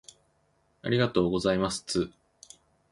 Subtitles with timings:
[0.81, 2.11] ありがとうございますつ